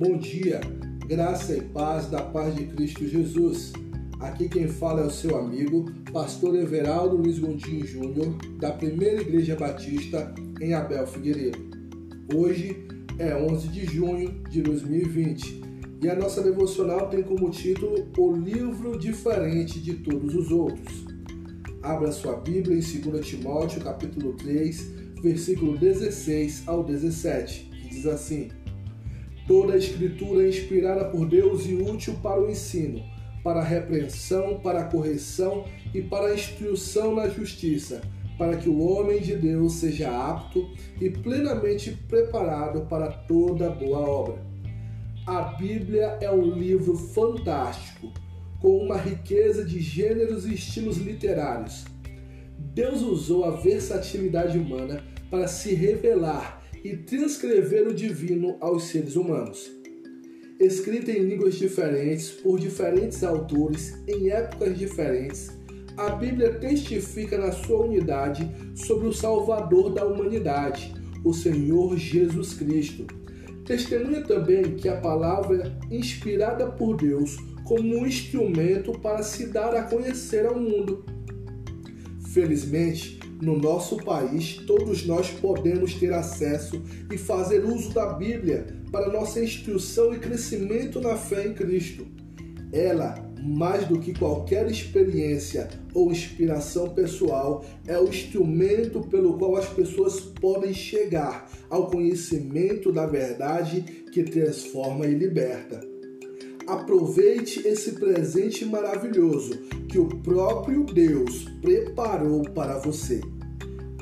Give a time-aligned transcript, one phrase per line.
[0.00, 0.62] Bom dia,
[1.06, 3.70] graça e paz da paz de Cristo Jesus.
[4.18, 9.56] Aqui quem fala é o seu amigo, pastor Everaldo Luiz Gondim Júnior, da Primeira Igreja
[9.56, 11.58] Batista em Abel Figueiredo.
[12.34, 12.82] Hoje
[13.18, 15.60] é 11 de junho de 2020
[16.02, 21.04] e a nossa devocional tem como título O Livro Diferente de Todos os Outros.
[21.82, 24.80] Abra sua Bíblia em 2 Timóteo, capítulo 3,
[25.22, 28.48] versículo 16 ao 17, que diz assim:
[29.50, 33.02] Toda a Escritura é inspirada por Deus e útil para o ensino,
[33.42, 38.00] para a repreensão, para a correção e para a instrução na justiça,
[38.38, 44.38] para que o homem de Deus seja apto e plenamente preparado para toda boa obra.
[45.26, 48.12] A Bíblia é um livro fantástico,
[48.60, 51.86] com uma riqueza de gêneros e estilos literários.
[52.56, 59.70] Deus usou a versatilidade humana para se revelar e transcrever o divino aos seres humanos.
[60.58, 65.50] Escrita em línguas diferentes, por diferentes autores, em épocas diferentes,
[65.96, 73.06] a Bíblia testifica na sua unidade sobre o Salvador da humanidade, o Senhor Jesus Cristo.
[73.64, 79.74] Testemunha também que a palavra é inspirada por Deus como um instrumento para se dar
[79.74, 81.04] a conhecer ao mundo.
[82.32, 89.12] Felizmente, no nosso país, todos nós podemos ter acesso e fazer uso da Bíblia para
[89.12, 92.06] nossa instrução e crescimento na fé em Cristo.
[92.72, 99.68] Ela, mais do que qualquer experiência ou inspiração pessoal, é o instrumento pelo qual as
[99.68, 103.80] pessoas podem chegar ao conhecimento da verdade
[104.12, 105.89] que transforma e liberta.
[106.70, 113.20] Aproveite esse presente maravilhoso que o próprio Deus preparou para você.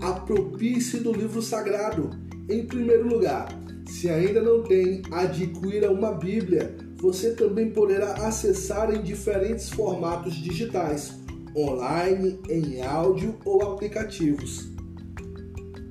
[0.02, 2.10] Apropie-se do livro sagrado.
[2.47, 3.48] Em primeiro lugar,
[3.86, 6.77] se ainda não tem, adquira uma Bíblia.
[6.98, 11.14] Você também poderá acessar em diferentes formatos digitais,
[11.56, 14.69] online, em áudio ou aplicativos.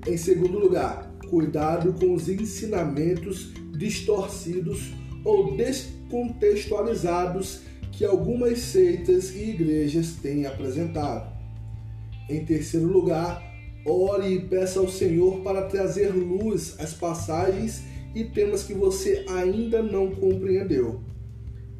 [0.05, 4.91] Em segundo lugar, cuidado com os ensinamentos distorcidos
[5.27, 7.61] ou descontextualizados
[7.91, 11.35] que algumas seitas e igrejas têm apresentado.
[12.29, 13.43] Em terceiro lugar,
[13.85, 17.83] ore e peça ao Senhor para trazer luz às passagens
[18.15, 21.01] e temas que você ainda não compreendeu.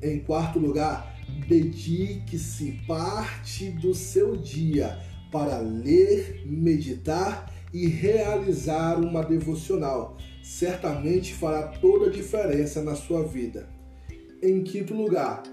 [0.02, 1.16] Em quarto lugar,
[1.48, 5.00] dedique-se parte do seu dia
[5.32, 10.18] para ler, meditar e realizar uma devocional.
[10.42, 13.70] Certamente fará toda a diferença na sua vida.
[14.42, 15.44] Em quinto lugar,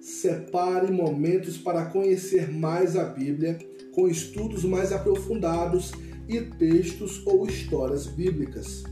[0.00, 3.58] separe momentos para conhecer mais a Bíblia,
[3.92, 5.92] com estudos mais aprofundados
[6.28, 8.84] e textos ou histórias bíblicas.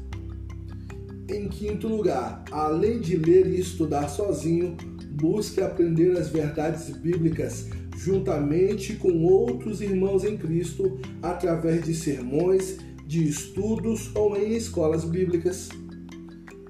[1.29, 4.77] Em quinto lugar, além de ler e estudar sozinho,
[5.21, 7.67] busque aprender as verdades bíblicas
[8.01, 15.69] juntamente com outros irmãos em Cristo através de sermões, de estudos ou em escolas bíblicas.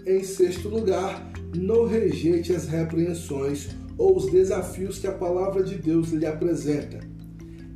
[0.04, 6.08] Em sexto lugar, não rejeite as repreensões ou os desafios que a palavra de Deus
[6.10, 6.98] lhe apresenta.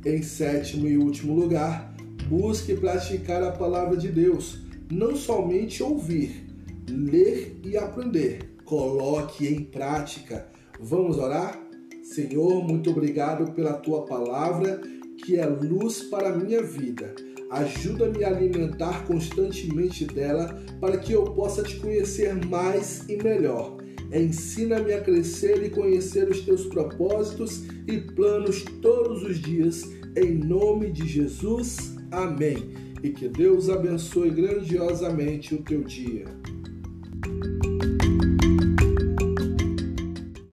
[0.05, 1.95] Em sétimo e último lugar,
[2.27, 4.59] busque praticar a palavra de Deus,
[4.91, 6.45] não somente ouvir,
[6.89, 8.55] ler e aprender.
[8.65, 10.47] Coloque em prática.
[10.79, 11.61] Vamos orar?
[12.03, 14.81] Senhor, muito obrigado pela tua palavra,
[15.23, 17.15] que é luz para a minha vida.
[17.49, 23.77] Ajuda-me a alimentar constantemente dela para que eu possa te conhecer mais e melhor.
[24.13, 29.83] Ensina-me a crescer e conhecer os teus propósitos e planos todos os dias,
[30.15, 31.95] em nome de Jesus.
[32.11, 32.57] Amém.
[33.01, 36.25] E que Deus abençoe grandiosamente o teu dia.